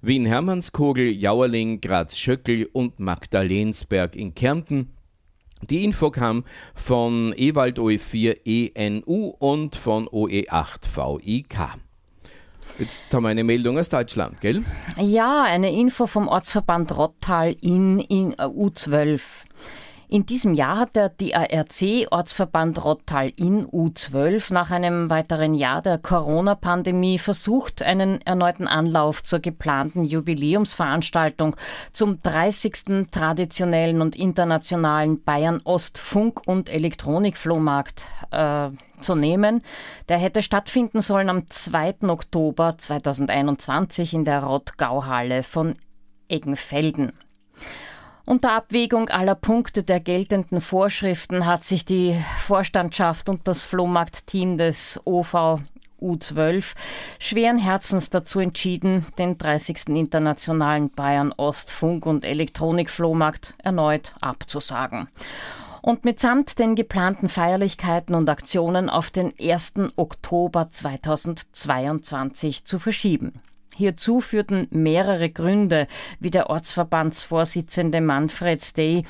Wien-Hermannskogel, 0.00 1.12
Jauerling, 1.12 1.80
Graz-Schöckel 1.80 2.68
und 2.72 2.98
Magdalensberg 2.98 4.16
in 4.16 4.34
Kärnten. 4.34 4.90
Die 5.70 5.84
Info 5.84 6.10
kam 6.10 6.42
von 6.74 7.32
Ewald 7.36 7.78
OE4 7.78 8.74
ENU 8.74 9.28
und 9.38 9.76
von 9.76 10.08
OE8 10.08 11.22
VIK. 11.22 11.56
Jetzt 12.80 13.00
haben 13.12 13.22
wir 13.22 13.28
eine 13.28 13.44
Meldung 13.44 13.78
aus 13.78 13.90
Deutschland, 13.90 14.40
gell? 14.40 14.64
Ja, 14.96 15.44
eine 15.44 15.72
Info 15.72 16.08
vom 16.08 16.26
Ortsverband 16.26 16.96
Rottal 16.96 17.54
in, 17.60 18.00
in 18.00 18.34
U12. 18.34 19.20
In 20.10 20.24
diesem 20.24 20.54
Jahr 20.54 20.78
hat 20.78 20.96
der 20.96 21.10
DARC 21.10 22.06
Ortsverband 22.10 22.82
Rottal 22.82 23.30
in 23.36 23.66
U12 23.66 24.54
nach 24.54 24.70
einem 24.70 25.10
weiteren 25.10 25.52
Jahr 25.52 25.82
der 25.82 25.98
Corona-Pandemie 25.98 27.18
versucht, 27.18 27.82
einen 27.82 28.22
erneuten 28.22 28.66
Anlauf 28.66 29.22
zur 29.22 29.40
geplanten 29.40 30.04
Jubiläumsveranstaltung 30.04 31.56
zum 31.92 32.22
30. 32.22 33.10
traditionellen 33.10 34.00
und 34.00 34.16
internationalen 34.16 35.22
Bayern 35.22 35.60
Ost 35.64 35.98
Funk- 35.98 36.40
und 36.46 36.70
Elektronikflohmarkt 36.70 38.08
äh, 38.30 38.70
zu 39.02 39.14
nehmen. 39.14 39.62
Der 40.08 40.16
hätte 40.16 40.40
stattfinden 40.40 41.02
sollen 41.02 41.28
am 41.28 41.50
2. 41.50 42.08
Oktober 42.08 42.78
2021 42.78 44.14
in 44.14 44.24
der 44.24 44.42
Rottgauhalle 44.42 45.42
von 45.42 45.74
Eggenfelden. 46.28 47.12
Unter 48.28 48.52
Abwägung 48.52 49.08
aller 49.08 49.34
Punkte 49.34 49.82
der 49.82 50.00
geltenden 50.00 50.60
Vorschriften 50.60 51.46
hat 51.46 51.64
sich 51.64 51.86
die 51.86 52.14
Vorstandschaft 52.46 53.30
und 53.30 53.48
das 53.48 53.64
Flohmarktteam 53.64 54.58
des 54.58 55.00
OV 55.06 55.62
U12 55.98 56.74
schweren 57.18 57.56
Herzens 57.56 58.10
dazu 58.10 58.40
entschieden, 58.40 59.06
den 59.18 59.38
30. 59.38 59.88
Internationalen 59.96 60.90
Bayern 60.90 61.32
Ost 61.38 61.70
Funk- 61.70 62.04
und 62.04 62.22
Elektronikflohmarkt 62.22 63.54
erneut 63.62 64.12
abzusagen 64.20 65.08
und 65.80 66.04
mitsamt 66.04 66.58
den 66.58 66.74
geplanten 66.74 67.30
Feierlichkeiten 67.30 68.14
und 68.14 68.28
Aktionen 68.28 68.90
auf 68.90 69.08
den 69.08 69.32
1. 69.40 69.94
Oktober 69.96 70.70
2022 70.70 72.66
zu 72.66 72.78
verschieben. 72.78 73.40
Hierzu 73.78 74.20
führten 74.20 74.66
mehrere 74.72 75.30
Gründe, 75.30 75.86
wie 76.18 76.32
der 76.32 76.50
Ortsverbandsvorsitzende 76.50 78.00
Manfred 78.00 78.76
Day 78.76 79.04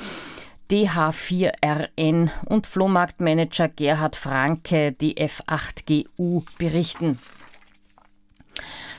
DH4RN 0.70 2.28
und 2.44 2.66
Flohmarktmanager 2.66 3.68
Gerhard 3.68 4.14
Franke, 4.14 4.92
die 4.92 5.16
F8GU, 5.16 6.44
berichten. 6.58 7.18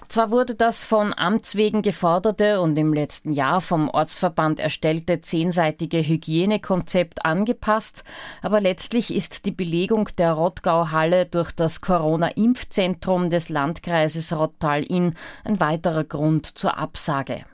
Zwar 0.10 0.32
wurde 0.32 0.56
das 0.56 0.84
von 0.84 1.14
Amts 1.16 1.56
wegen 1.56 1.84
geforderte 1.84 2.62
und 2.62 2.76
im 2.80 2.94
letzten 2.94 3.32
Jahr 3.32 3.62
vom 3.62 3.90
Ortsverband 3.90 4.60
erstellte 4.60 5.22
zehnseitige 5.22 6.00
Hygienekonzept 6.00 7.26
angepasst, 7.26 8.04
aber 8.42 8.60
letztlich 8.60 9.14
ist 9.14 9.46
die 9.46 9.52
Belegung 9.52 10.10
der 10.18 10.34
Rottgau-Halle 10.34 11.28
durch 11.28 11.52
das 11.52 11.82
Corona-Impfzentrum 11.82 13.30
des 13.30 13.50
Landkreises 13.50 14.36
Rottal-Inn 14.36 15.14
ein 15.44 15.60
weiterer 15.60 16.06
Grund 16.06 16.58
zur 16.58 16.80
Absage. 16.80 17.46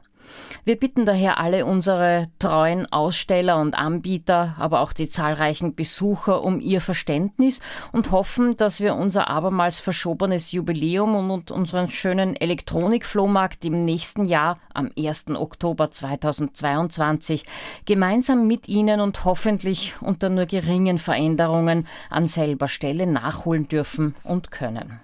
Wir 0.63 0.79
bitten 0.79 1.05
daher 1.05 1.39
alle 1.39 1.65
unsere 1.65 2.27
treuen 2.39 2.91
Aussteller 2.91 3.57
und 3.57 3.75
Anbieter, 3.75 4.55
aber 4.57 4.81
auch 4.81 4.93
die 4.93 5.09
zahlreichen 5.09 5.75
Besucher 5.75 6.43
um 6.43 6.59
ihr 6.59 6.81
Verständnis 6.81 7.59
und 7.91 8.11
hoffen, 8.11 8.57
dass 8.57 8.81
wir 8.81 8.95
unser 8.95 9.29
abermals 9.29 9.79
verschobenes 9.79 10.51
Jubiläum 10.51 11.29
und 11.29 11.51
unseren 11.51 11.89
schönen 11.89 12.35
Elektronikflohmarkt 12.35 13.63
im 13.65 13.85
nächsten 13.85 14.25
Jahr 14.25 14.57
am 14.73 14.89
1. 14.97 15.31
Oktober 15.31 15.91
2022 15.91 17.45
gemeinsam 17.85 18.47
mit 18.47 18.67
Ihnen 18.67 18.99
und 19.01 19.25
hoffentlich 19.25 19.93
unter 20.01 20.29
nur 20.29 20.45
geringen 20.45 20.97
Veränderungen 20.97 21.87
an 22.09 22.27
selber 22.27 22.67
Stelle 22.67 23.07
nachholen 23.07 23.67
dürfen 23.67 24.15
und 24.23 24.51
können. 24.51 24.99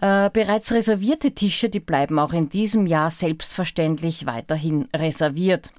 Äh, 0.00 0.30
bereits 0.32 0.72
reservierte 0.72 1.32
Tische, 1.32 1.68
die 1.68 1.80
bleiben 1.80 2.20
auch 2.20 2.32
in 2.32 2.48
diesem 2.48 2.86
Jahr 2.86 3.10
selbstverständlich 3.10 4.26
weiterhin 4.26 4.86
reserviert. 4.94 5.72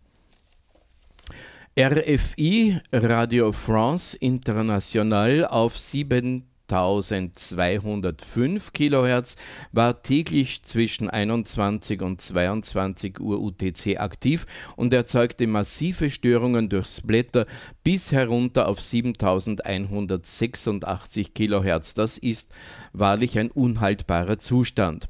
RFI 1.77 2.79
Radio 2.93 3.51
France 3.51 4.15
International 4.15 5.45
auf 5.45 5.77
7 5.77 6.45
1205 6.69 8.73
kHz, 8.73 9.35
war 9.71 10.01
täglich 10.01 10.63
zwischen 10.63 11.09
21 11.09 12.01
und 12.01 12.19
22 12.21 13.19
Uhr 13.19 13.41
UTC 13.41 13.99
aktiv 13.99 14.45
und 14.75 14.93
erzeugte 14.93 15.47
massive 15.47 16.09
Störungen 16.09 16.69
durch 16.69 16.87
Splatter 16.87 17.45
bis 17.83 18.11
herunter 18.11 18.67
auf 18.67 18.81
7186 18.81 21.33
kHz. 21.33 21.93
Das 21.93 22.17
ist 22.17 22.51
wahrlich 22.93 23.39
ein 23.39 23.51
unhaltbarer 23.51 24.37
Zustand. 24.37 25.09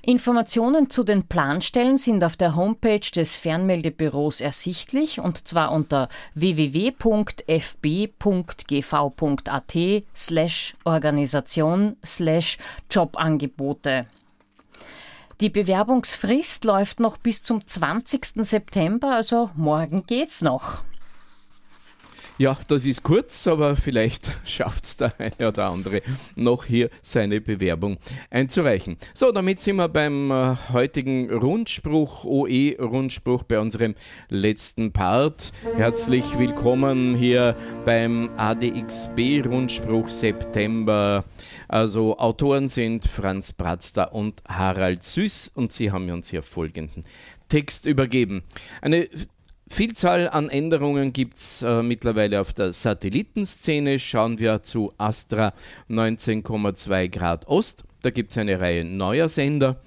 Informationen 0.03 0.89
zu 0.89 1.03
den 1.03 1.25
Planstellen 1.25 1.99
sind 1.99 2.23
auf 2.23 2.37
der 2.37 2.55
Homepage 2.55 3.01
des 3.01 3.39
Fernmeldebüros 3.39 4.41
ersichtlich 4.41 5.19
und 5.19 5.49
zwar 5.49 5.73
unter 5.73 6.09
www.fb.gv.at 6.35 6.95
slash 10.15 10.77
Organisation 10.85 11.97
slash 12.05 12.59
Jobangebote. 12.89 14.07
Die 15.41 15.51
Bewerbungsfrist 15.51 16.65
läuft 16.65 17.01
noch 17.01 17.17
bis 17.17 17.43
zum 17.43 17.67
20. 17.67 18.47
September, 18.47 19.17
also 19.17 19.51
morgen 19.57 20.05
geht's 20.07 20.41
noch. 20.41 20.83
Ja, 22.39 22.59
das 22.69 22.85
ist 22.85 23.03
kurz, 23.03 23.47
aber 23.47 23.77
vielleicht 23.77 24.31
schafft 24.45 24.85
es 24.85 24.99
der 24.99 25.19
eine 25.19 25.49
oder 25.49 25.71
andere 25.71 26.03
noch 26.35 26.67
hier 26.67 26.91
seine 27.01 27.41
Bewerbung 27.41 27.97
einzureichen. 28.29 28.99
So, 29.15 29.33
damit 29.33 29.59
sind 29.59 29.77
wir 29.77 29.89
beim 29.89 30.31
äh, 30.31 30.55
heutigen 30.71 31.31
Rundspruch, 31.33 32.25
OE-Rundspruch 32.25 33.45
bei 33.45 33.59
unserem 33.59 33.95
letzten 34.29 34.93
Part. 34.93 35.53
Herzlich 35.77 36.37
willkommen 36.37 37.17
hier 37.17 37.57
beim 37.87 38.29
ADXB-Rundspruch 38.37 40.11
September. 40.11 41.25
Also 41.69 42.19
Autoren 42.19 42.69
sind 42.69 43.07
Franz 43.07 43.55
Bratzda 43.55 44.05
und 44.05 44.43
Harald 44.47 45.03
Süß 45.03 45.53
und 45.55 45.73
sie 45.73 45.91
haben 45.91 46.11
uns 46.11 46.29
hier 46.29 46.43
folgenden 46.43 47.03
Text 47.49 47.87
übergeben. 47.87 48.43
Eine 48.83 49.09
Vielzahl 49.69 50.29
an 50.29 50.49
Änderungen 50.49 51.13
gibt 51.13 51.35
es 51.35 51.63
äh, 51.63 51.83
mittlerweile 51.83 52.41
auf 52.41 52.53
der 52.53 52.73
Satellitenszene. 52.73 53.99
Schauen 53.99 54.39
wir 54.39 54.63
zu 54.63 54.93
Astra 54.97 55.53
19,2 55.91 57.09
Grad 57.09 57.49
Ost. 57.49 57.85
Da 58.03 58.11
gibt 58.11 58.31
es 58.31 58.39
eine 58.39 58.61
Reihe 58.61 58.85
neuer 58.85 59.29
Sender. 59.29 59.81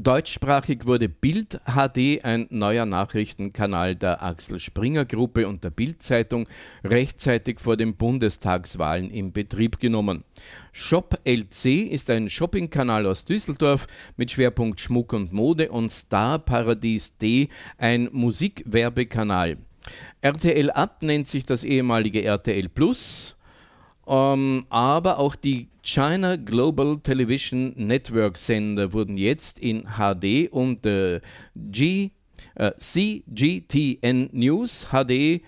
Deutschsprachig 0.00 0.86
wurde 0.86 1.08
Bild 1.08 1.58
HD, 1.66 2.24
ein 2.24 2.46
neuer 2.50 2.86
Nachrichtenkanal 2.86 3.96
der 3.96 4.22
Axel 4.22 4.60
Springer 4.60 5.04
Gruppe 5.04 5.48
und 5.48 5.64
der 5.64 5.70
Bild-Zeitung, 5.70 6.46
rechtzeitig 6.84 7.58
vor 7.58 7.76
den 7.76 7.96
Bundestagswahlen 7.96 9.10
in 9.10 9.32
Betrieb 9.32 9.80
genommen. 9.80 10.22
Shop 10.70 11.18
LC 11.24 11.90
ist 11.90 12.10
ein 12.10 12.30
Shoppingkanal 12.30 13.06
aus 13.06 13.24
Düsseldorf 13.24 13.88
mit 14.16 14.30
Schwerpunkt 14.30 14.80
Schmuck 14.80 15.12
und 15.14 15.32
Mode 15.32 15.72
und 15.72 15.90
Star 15.90 16.38
Paradies 16.38 17.16
D, 17.16 17.48
ein 17.76 18.08
Musikwerbekanal. 18.12 19.58
RTL 20.20 20.70
Up 20.70 21.02
nennt 21.02 21.26
sich 21.26 21.44
das 21.44 21.64
ehemalige 21.64 22.22
RTL 22.22 22.68
Plus. 22.68 23.34
Ähm, 24.08 24.64
aber 24.70 25.18
auch 25.18 25.36
die 25.36 25.68
China 25.82 26.36
Global 26.36 26.98
Television 27.02 27.74
Network 27.76 28.38
Sender 28.38 28.92
wurden 28.94 29.18
jetzt 29.18 29.58
in 29.58 29.82
HD 29.82 30.50
und 30.50 30.86
äh, 30.86 31.20
G, 31.54 32.10
äh, 32.54 32.72
CGTN 32.78 34.30
News 34.32 34.88
HD, 34.90 35.42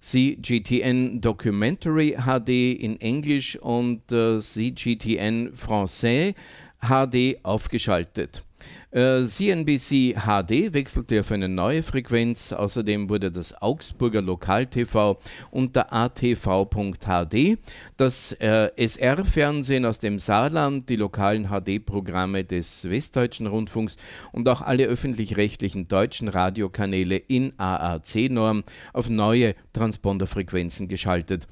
CGTN 0.00 1.20
Documentary 1.20 2.16
HD 2.16 2.80
in 2.80 2.98
Englisch 3.00 3.56
und 3.56 4.10
äh, 4.10 4.38
CGTN 4.38 5.52
Français 5.54 6.34
HD 6.80 7.44
aufgeschaltet. 7.44 8.44
CNBC 8.90 9.92
äh, 9.92 10.14
HD 10.14 10.72
wechselte 10.72 11.20
auf 11.20 11.30
eine 11.30 11.48
neue 11.48 11.82
Frequenz. 11.82 12.52
Außerdem 12.52 13.10
wurde 13.10 13.30
das 13.30 13.60
Augsburger 13.60 14.22
Lokal-TV 14.22 15.18
unter 15.50 15.92
atv.hd, 15.92 17.58
das 17.98 18.32
äh, 18.32 18.70
SR-Fernsehen 18.76 19.84
aus 19.84 19.98
dem 19.98 20.18
Saarland, 20.18 20.88
die 20.88 20.96
lokalen 20.96 21.48
HD-Programme 21.48 22.44
des 22.44 22.88
Westdeutschen 22.88 23.46
Rundfunks 23.46 23.96
und 24.32 24.48
auch 24.48 24.62
alle 24.62 24.86
öffentlich-rechtlichen 24.86 25.88
deutschen 25.88 26.28
Radiokanäle 26.28 27.16
in 27.16 27.52
AAC-Norm 27.58 28.64
auf 28.94 29.10
neue 29.10 29.54
Transponderfrequenzen 29.74 30.88
geschaltet. 30.88 31.46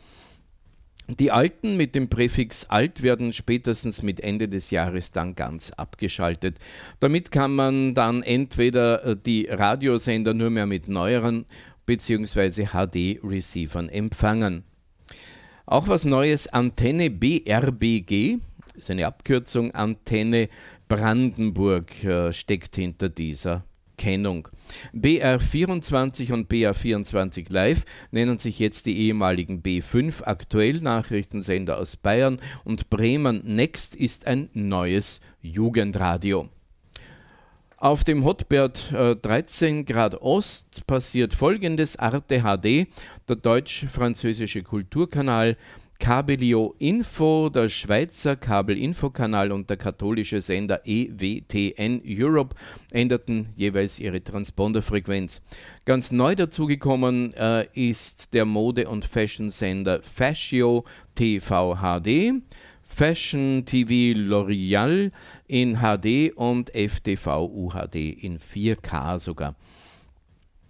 Die 1.08 1.30
alten 1.30 1.76
mit 1.76 1.94
dem 1.94 2.08
Präfix 2.08 2.64
alt 2.64 3.02
werden 3.02 3.32
spätestens 3.32 4.02
mit 4.02 4.18
Ende 4.18 4.48
des 4.48 4.70
Jahres 4.70 5.12
dann 5.12 5.36
ganz 5.36 5.70
abgeschaltet. 5.70 6.58
Damit 6.98 7.30
kann 7.30 7.54
man 7.54 7.94
dann 7.94 8.24
entweder 8.24 9.04
äh, 9.04 9.16
die 9.16 9.46
Radiosender 9.46 10.34
nur 10.34 10.50
mehr 10.50 10.66
mit 10.66 10.88
neueren 10.88 11.46
bzw. 11.86 12.66
HD-Receivern 12.72 13.88
empfangen. 13.88 14.64
Auch 15.64 15.86
was 15.86 16.04
Neues, 16.04 16.48
Antenne 16.48 17.10
BRBG, 17.10 18.38
ist 18.74 18.90
eine 18.90 19.06
Abkürzung, 19.06 19.72
Antenne 19.72 20.48
Brandenburg 20.88 22.04
äh, 22.04 22.32
steckt 22.32 22.74
hinter 22.74 23.08
dieser 23.08 23.64
Kennung. 23.96 24.48
BR24 24.94 26.32
und 26.32 26.50
BR24 26.50 27.52
Live 27.52 27.84
nennen 28.10 28.38
sich 28.38 28.58
jetzt 28.58 28.86
die 28.86 28.98
ehemaligen 28.98 29.62
B5 29.62 30.22
aktuell 30.24 30.80
Nachrichtensender 30.80 31.78
aus 31.78 31.96
Bayern 31.96 32.38
und 32.64 32.90
Bremen 32.90 33.42
Next 33.44 33.96
ist 33.96 34.26
ein 34.26 34.50
neues 34.52 35.20
Jugendradio. 35.40 36.48
Auf 37.78 38.04
dem 38.04 38.24
Hotbird 38.24 38.90
äh, 38.92 39.16
13 39.16 39.84
Grad 39.84 40.22
Ost 40.22 40.86
passiert 40.86 41.34
folgendes: 41.34 41.98
Arte 41.98 42.40
HD, 42.40 42.88
der 43.28 43.36
deutsch-französische 43.36 44.62
Kulturkanal, 44.62 45.58
Kabelio 45.98 46.74
Info, 46.78 47.48
der 47.48 47.68
Schweizer 47.68 48.36
Kabelinfokanal 48.36 49.52
und 49.52 49.70
der 49.70 49.76
katholische 49.76 50.40
Sender 50.40 50.80
EWTN 50.84 52.02
Europe 52.06 52.54
änderten 52.90 53.48
jeweils 53.56 53.98
ihre 53.98 54.22
Transponderfrequenz. 54.22 55.42
Ganz 55.84 56.12
neu 56.12 56.34
dazugekommen 56.34 57.34
äh, 57.34 57.66
ist 57.74 58.34
der 58.34 58.44
Mode- 58.44 58.88
und 58.88 59.04
Fashion-Sender 59.04 60.00
Fascio 60.02 60.84
TV 61.14 61.76
HD. 61.76 62.42
Fashion 62.82 63.64
TV 63.66 64.18
L'Oreal 64.18 65.10
in 65.48 65.78
HD 65.80 66.32
und 66.34 66.70
FTV 66.70 67.46
UHD 67.46 67.96
in 68.22 68.38
4K 68.38 69.18
sogar. 69.18 69.56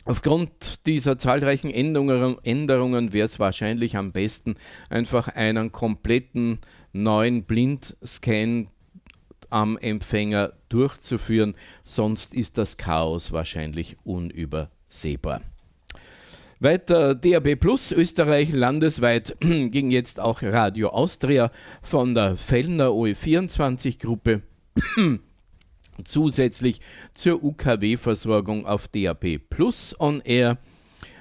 Aufgrund 0.07 0.87
dieser 0.87 1.19
zahlreichen 1.19 1.69
Änderungen, 1.69 2.37
Änderungen 2.45 3.13
wäre 3.13 3.27
es 3.27 3.41
wahrscheinlich 3.41 3.97
am 3.97 4.13
besten, 4.13 4.55
einfach 4.89 5.27
einen 5.27 5.73
kompletten 5.73 6.61
neuen 6.93 7.43
Blindscan 7.43 8.69
am 9.51 9.77
Empfänger 9.77 10.53
durchzuführen, 10.69 11.57
sonst 11.83 12.35
ist 12.35 12.57
das 12.57 12.77
Chaos 12.77 13.33
wahrscheinlich 13.33 13.97
unübersehbar. 14.05 15.43
Weiter 16.61 17.17
DAB 17.17 17.57
Plus 17.57 17.91
Österreich 17.91 18.53
landesweit 18.53 19.37
ging 19.41 19.91
jetzt 19.91 20.21
auch 20.21 20.41
Radio 20.41 20.91
Austria 20.91 21.51
von 21.83 22.15
der 22.15 22.37
Fellner 22.37 22.91
OE24 22.91 23.99
Gruppe 23.99 24.43
zusätzlich 26.05 26.81
zur 27.13 27.43
UKW-Versorgung 27.43 28.67
auf 28.67 28.89
DAB 28.89 29.39
Plus 29.39 29.95
on 29.99 30.21
Air. 30.23 30.59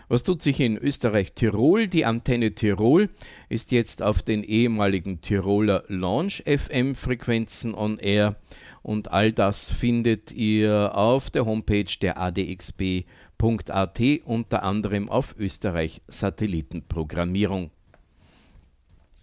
Was 0.07 0.23
tut 0.23 0.41
sich 0.41 0.59
in 0.59 0.77
Österreich-Tirol? 0.77 1.87
Die 1.87 2.05
Antenne 2.05 2.53
Tirol 2.53 3.09
ist 3.49 3.71
jetzt 3.71 4.03
auf 4.03 4.21
den 4.21 4.43
ehemaligen 4.43 5.21
Tiroler 5.21 5.83
Launch 5.87 6.43
FM 6.45 6.93
Frequenzen 6.95 7.73
on 7.73 7.97
Air 7.97 8.35
und 8.83 9.11
all 9.11 9.31
das 9.31 9.71
findet 9.71 10.31
ihr 10.31 10.95
auf 10.95 11.31
der 11.31 11.45
Homepage 11.45 11.85
der 12.01 12.19
ADXB 12.19 13.05
www.ftf.at 13.37 14.01
unter 14.25 14.63
anderem 14.63 15.09
auf 15.09 15.35
Österreich 15.37 16.01
Satellitenprogrammierung. 16.07 17.71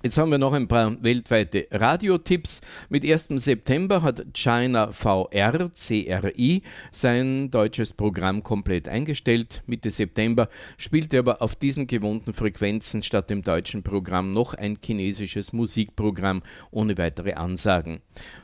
Jetzt 0.05 0.19
haben 0.19 0.33
wir 0.33 0.39
noch 0.39 0.53
ein 0.53 0.67
paar 0.67 1.01
weltweite 1.05 1.69
Radiotipps. 1.71 2.61
Mit 2.89 3.05
1. 3.05 3.29
September 3.37 4.03
hat 4.03 4.25
China 4.35 4.91
VR 4.91 5.71
CRI 5.71 6.63
sein 6.91 7.53
deutsches 7.53 7.93
Programm 7.93 8.43
komplett 8.43 8.89
eingestellt. 8.89 9.63
Mitte 9.67 9.93
September 9.93 10.49
spielte 10.77 11.21
aber 11.21 11.41
auf 11.41 11.55
diesen 11.55 11.87
gewohnten 11.87 12.33
Frequenzen 12.33 13.05
statt 13.05 13.31
dem 13.31 13.43
deutschen 13.43 13.85
Programm 13.85 14.33
noch 14.33 14.55
ein 14.55 14.77
chinesisches 14.85 15.53
Musikprogramm 15.53 16.43
ohne 16.73 16.99
weitere 16.99 17.35
Ansagen. 17.35 18.01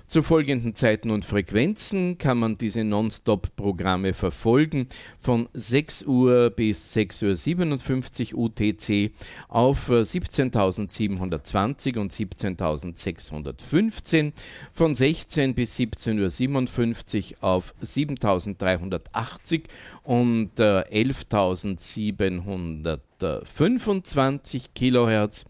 Zu 0.08 0.22
folgenden 0.22 0.74
Zeiten 0.74 1.10
und 1.10 1.24
Frequenzen 1.26 2.16
kann 2.16 2.38
man 2.38 2.56
diese 2.56 2.82
Non-Stop-Programme 2.82 4.14
verfolgen 4.14 4.88
von 5.18 5.50
6 5.52 6.04
Uhr 6.04 6.48
bis 6.48 6.96
6.57 6.96 8.32
Uhr 8.32 8.44
UTC 8.44 9.12
auf 9.48 9.90
äh, 9.90 10.00
17.720 10.00 11.98
und 11.98 12.10
17.615, 12.10 14.32
von 14.72 14.94
16 14.94 15.54
bis 15.54 15.76
17.57 15.76 17.34
Uhr 17.34 17.44
auf 17.44 17.74
7.380 17.82 19.64
und 20.04 20.58
äh, 20.58 20.84
11.700. 20.90 23.00
25 23.18 24.74
kHz 24.74 25.44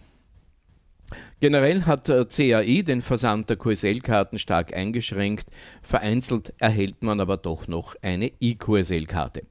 Generell 1.39 1.84
hat 1.84 2.10
äh, 2.10 2.26
CAI 2.26 2.82
den 2.82 3.02
Versand 3.02 3.50
der 3.50 3.58
QSL-Karten 3.58 4.39
stark 4.39 4.76
eingeschränkt, 4.76 5.50
vereinzelt 5.84 6.54
erhält 6.58 7.04
man 7.04 7.20
aber 7.20 7.38
doch 7.38 7.68
noch 7.68 7.96
eine 8.02 8.32
eQSL-Karte. 8.41 9.44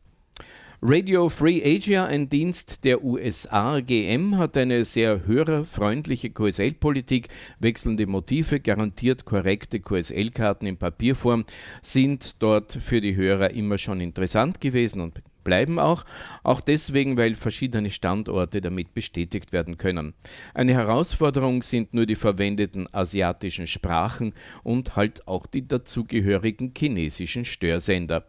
Radio 0.86 1.30
Free 1.30 1.62
Asia, 1.64 2.04
ein 2.04 2.28
Dienst 2.28 2.84
der 2.84 3.02
USA 3.02 3.80
GM, 3.80 4.36
hat 4.36 4.54
eine 4.58 4.84
sehr 4.84 5.26
hörerfreundliche 5.26 6.28
QSL-Politik. 6.28 7.28
Wechselnde 7.58 8.06
Motive, 8.06 8.60
garantiert 8.60 9.24
korrekte 9.24 9.80
QSL-Karten 9.80 10.66
in 10.66 10.76
Papierform 10.76 11.46
sind 11.80 12.42
dort 12.42 12.72
für 12.72 13.00
die 13.00 13.16
Hörer 13.16 13.52
immer 13.52 13.78
schon 13.78 14.02
interessant 14.02 14.60
gewesen 14.60 15.00
und 15.00 15.22
bleiben 15.42 15.78
auch, 15.78 16.04
auch 16.42 16.60
deswegen, 16.60 17.16
weil 17.16 17.34
verschiedene 17.34 17.88
Standorte 17.88 18.60
damit 18.60 18.92
bestätigt 18.92 19.52
werden 19.52 19.78
können. 19.78 20.12
Eine 20.52 20.74
Herausforderung 20.74 21.62
sind 21.62 21.94
nur 21.94 22.04
die 22.04 22.14
verwendeten 22.14 22.92
asiatischen 22.92 23.66
Sprachen 23.66 24.34
und 24.62 24.96
halt 24.96 25.26
auch 25.28 25.46
die 25.46 25.66
dazugehörigen 25.66 26.74
chinesischen 26.76 27.46
Störsender. 27.46 28.26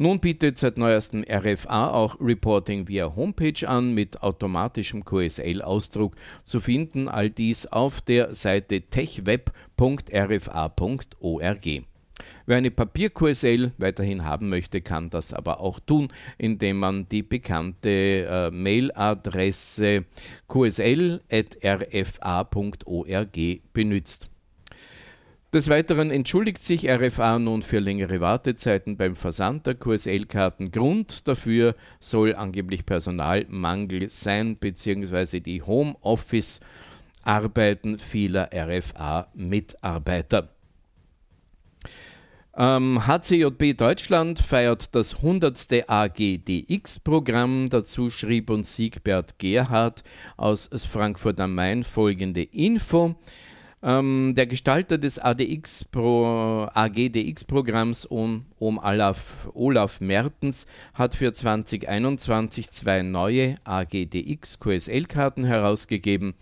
Nun 0.00 0.20
bietet 0.20 0.58
seit 0.58 0.78
neuestem 0.78 1.24
RFA 1.28 1.90
auch 1.90 2.20
Reporting 2.20 2.86
via 2.86 3.16
Homepage 3.16 3.68
an 3.68 3.94
mit 3.94 4.22
automatischem 4.22 5.04
QSL-Ausdruck 5.04 6.14
zu 6.44 6.60
finden, 6.60 7.08
all 7.08 7.30
dies 7.30 7.66
auf 7.66 8.00
der 8.00 8.32
Seite 8.32 8.82
techweb.rfa.org. 8.82 11.66
Wer 12.46 12.56
eine 12.56 12.70
Papier-QSL 12.70 13.72
weiterhin 13.78 14.24
haben 14.24 14.48
möchte, 14.48 14.82
kann 14.82 15.10
das 15.10 15.32
aber 15.32 15.58
auch 15.58 15.80
tun, 15.80 16.12
indem 16.38 16.78
man 16.78 17.08
die 17.08 17.24
bekannte 17.24 17.90
äh, 17.90 18.52
Mailadresse 18.52 20.04
qsl.rfa.org 20.46 21.18
benutzt. 23.72 24.30
Des 25.54 25.70
Weiteren 25.70 26.10
entschuldigt 26.10 26.58
sich 26.58 26.90
RFA 26.90 27.38
nun 27.38 27.62
für 27.62 27.78
längere 27.78 28.20
Wartezeiten 28.20 28.98
beim 28.98 29.16
Versand 29.16 29.66
der 29.66 29.76
QSL-Karten. 29.76 30.70
Grund 30.70 31.26
dafür 31.26 31.74
soll 32.00 32.34
angeblich 32.34 32.84
Personalmangel 32.84 34.10
sein, 34.10 34.58
beziehungsweise 34.58 35.40
die 35.40 35.62
Homeoffice-Arbeiten 35.62 37.98
vieler 37.98 38.50
RFA-Mitarbeiter. 38.52 40.50
Ähm, 42.54 43.06
HCJB 43.06 43.74
Deutschland 43.74 44.40
feiert 44.40 44.94
das 44.94 45.14
100. 45.14 45.88
AGDX-Programm. 45.88 47.70
Dazu 47.70 48.10
schrieb 48.10 48.50
uns 48.50 48.76
Siegbert 48.76 49.38
Gerhard 49.38 50.04
aus 50.36 50.68
Frankfurt 50.84 51.40
am 51.40 51.54
Main 51.54 51.84
folgende 51.84 52.42
Info. 52.42 53.16
Ähm, 53.80 54.34
der 54.36 54.46
Gestalter 54.46 54.98
des 54.98 55.18
ADX 55.20 55.84
Pro, 55.84 56.68
AGDX-Programms 56.74 58.06
um, 58.06 58.46
um 58.58 58.78
Olaf, 58.78 59.48
Olaf 59.54 60.00
Mertens 60.00 60.66
hat 60.94 61.14
für 61.14 61.32
2021 61.32 62.70
zwei 62.70 63.02
neue 63.02 63.56
AGDX 63.64 64.58
QSL-Karten 64.58 65.44
herausgegeben. 65.44 66.34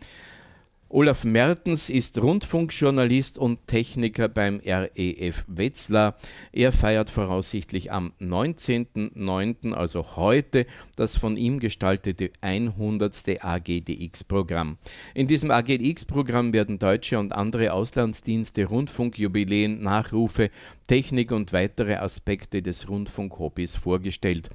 Olaf 0.88 1.24
Mertens 1.24 1.90
ist 1.90 2.22
Rundfunkjournalist 2.22 3.38
und 3.38 3.66
Techniker 3.66 4.28
beim 4.28 4.60
REF 4.64 5.44
Wetzlar. 5.48 6.14
Er 6.52 6.70
feiert 6.70 7.10
voraussichtlich 7.10 7.90
am 7.90 8.12
19.09., 8.20 9.72
also 9.72 10.14
heute, 10.14 10.64
das 10.94 11.18
von 11.18 11.36
ihm 11.36 11.58
gestaltete 11.58 12.30
100. 12.40 13.42
AGDX-Programm. 13.42 14.78
In 15.14 15.26
diesem 15.26 15.50
AGDX-Programm 15.50 16.52
werden 16.52 16.78
deutsche 16.78 17.18
und 17.18 17.32
andere 17.32 17.72
Auslandsdienste, 17.72 18.66
Rundfunkjubiläen, 18.66 19.82
Nachrufe, 19.82 20.50
Technik 20.86 21.32
und 21.32 21.52
weitere 21.52 21.96
Aspekte 21.96 22.62
des 22.62 22.88
Rundfunkhobbys 22.88 23.74
vorgestellt. 23.74 24.50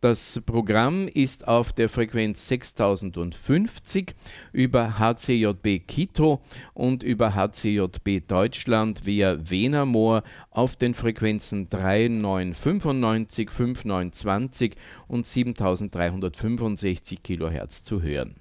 Das 0.00 0.40
Programm 0.46 1.08
ist 1.08 1.46
auf 1.46 1.74
der 1.74 1.90
Frequenz 1.90 2.48
6050 2.48 4.14
über 4.52 4.98
HCJB 4.98 5.73
HCJB 5.74 5.86
Quito 5.86 6.42
und 6.74 7.02
über 7.02 7.34
HCJB 7.34 8.26
Deutschland 8.26 9.06
via 9.06 9.38
Venamoor 9.50 10.22
auf 10.50 10.76
den 10.76 10.94
Frequenzen 10.94 11.68
3995, 11.68 13.50
5920 13.50 14.74
und 15.08 15.26
7365 15.26 17.22
kHz 17.22 17.82
zu 17.82 18.02
hören. 18.02 18.36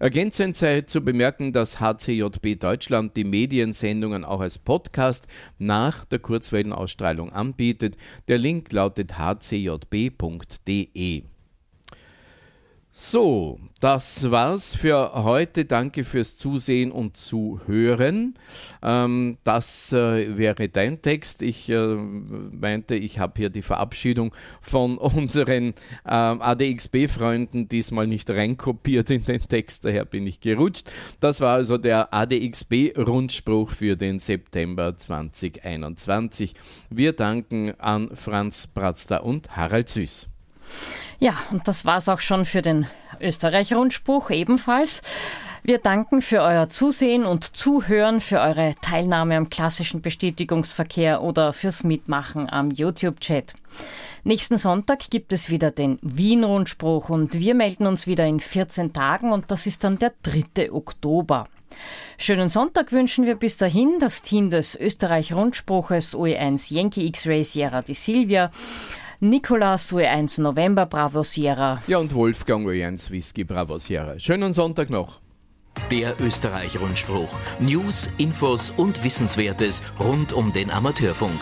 Ergänzend 0.00 0.56
sei 0.56 0.80
zu 0.80 1.02
bemerken, 1.02 1.52
dass 1.52 1.78
HCJB 1.78 2.58
Deutschland 2.58 3.16
die 3.16 3.22
Mediensendungen 3.22 4.24
auch 4.24 4.40
als 4.40 4.58
Podcast 4.58 5.28
nach 5.58 6.04
der 6.04 6.18
Kurzwellenausstrahlung 6.18 7.32
anbietet. 7.32 7.96
Der 8.26 8.38
Link 8.38 8.72
lautet 8.72 9.18
hcjb.de. 9.18 9.62
So, 12.94 13.58
das 13.80 14.30
war's 14.30 14.76
für 14.76 15.24
heute. 15.24 15.64
Danke 15.64 16.04
fürs 16.04 16.36
Zusehen 16.36 16.92
und 16.92 17.16
Zuhören. 17.16 18.34
Ähm, 18.82 19.38
das 19.44 19.94
äh, 19.94 20.36
wäre 20.36 20.68
dein 20.68 21.00
Text. 21.00 21.40
Ich 21.40 21.70
äh, 21.70 21.96
meinte, 21.96 22.94
ich 22.94 23.18
habe 23.18 23.32
hier 23.38 23.48
die 23.48 23.62
Verabschiedung 23.62 24.34
von 24.60 24.98
unseren 24.98 25.68
äh, 26.04 26.10
ADXB-Freunden 26.10 27.66
diesmal 27.66 28.06
nicht 28.06 28.28
reinkopiert 28.28 29.08
in 29.08 29.24
den 29.24 29.40
Text, 29.40 29.86
daher 29.86 30.04
bin 30.04 30.26
ich 30.26 30.40
gerutscht. 30.40 30.92
Das 31.18 31.40
war 31.40 31.54
also 31.54 31.78
der 31.78 32.12
ADXB-Rundspruch 32.12 33.70
für 33.70 33.96
den 33.96 34.18
September 34.18 34.94
2021. 34.94 36.52
Wir 36.90 37.14
danken 37.14 37.72
an 37.78 38.10
Franz 38.14 38.66
Bratzter 38.66 39.24
und 39.24 39.56
Harald 39.56 39.88
Süß. 39.88 40.31
Ja, 41.18 41.36
und 41.50 41.68
das 41.68 41.84
war's 41.84 42.08
auch 42.08 42.20
schon 42.20 42.44
für 42.44 42.62
den 42.62 42.86
Österreich-Rundspruch 43.20 44.30
ebenfalls. 44.30 45.02
Wir 45.64 45.78
danken 45.78 46.22
für 46.22 46.42
euer 46.42 46.68
Zusehen 46.70 47.24
und 47.24 47.56
Zuhören, 47.56 48.20
für 48.20 48.40
eure 48.40 48.74
Teilnahme 48.82 49.36
am 49.36 49.48
klassischen 49.48 50.02
Bestätigungsverkehr 50.02 51.22
oder 51.22 51.52
fürs 51.52 51.84
Mitmachen 51.84 52.50
am 52.50 52.72
YouTube-Chat. 52.72 53.54
Nächsten 54.24 54.58
Sonntag 54.58 55.08
gibt 55.10 55.32
es 55.32 55.50
wieder 55.50 55.70
den 55.70 56.00
Wien-Rundspruch 56.02 57.10
und 57.10 57.34
wir 57.34 57.54
melden 57.54 57.86
uns 57.86 58.08
wieder 58.08 58.26
in 58.26 58.40
14 58.40 58.92
Tagen 58.92 59.30
und 59.30 59.52
das 59.52 59.66
ist 59.66 59.84
dann 59.84 60.00
der 60.00 60.12
3. 60.24 60.72
Oktober. 60.72 61.46
Schönen 62.18 62.48
Sonntag 62.48 62.90
wünschen 62.90 63.26
wir 63.26 63.36
bis 63.36 63.56
dahin 63.56 63.98
das 64.00 64.22
Team 64.22 64.50
des 64.50 64.74
Österreich-Rundspruches 64.74 66.16
OE1 66.16 66.74
Yankee 66.74 67.06
X-Ray 67.06 67.44
Sierra 67.44 67.82
di 67.82 67.94
Silvia. 67.94 68.50
Nikolaus 69.24 69.92
UE1 69.92 70.40
November 70.40 70.84
Bravo 70.84 71.22
Sierra. 71.22 71.80
Ja, 71.86 71.98
und 71.98 72.12
Wolfgang 72.12 72.66
UE1 72.66 73.12
Whisky 73.12 73.44
Bravo 73.44 73.78
Sierra. 73.78 74.18
Schönen 74.18 74.52
Sonntag 74.52 74.90
noch. 74.90 75.20
Der 75.92 76.20
Österreich-Rundspruch. 76.20 77.28
News, 77.60 78.10
Infos 78.18 78.72
und 78.76 79.04
Wissenswertes 79.04 79.80
rund 80.00 80.32
um 80.32 80.52
den 80.52 80.72
Amateurfunk. 80.72 81.38